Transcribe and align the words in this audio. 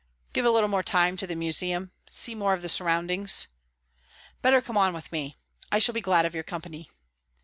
"Give 0.33 0.45
a 0.45 0.49
little 0.49 0.67
more 0.67 0.81
time 0.81 1.15
to 1.17 1.27
the 1.27 1.35
museum, 1.35 1.91
and 2.07 2.11
see 2.11 2.33
more 2.33 2.55
of 2.55 2.63
the 2.63 2.69
surroundings." 2.69 3.47
"Better 4.41 4.59
come 4.59 4.75
on 4.75 4.95
with 4.95 5.11
me. 5.11 5.37
I 5.71 5.77
shall 5.77 5.93
be 5.93 6.01
glad 6.01 6.25
of 6.25 6.33
your 6.33 6.41
company." 6.41 6.89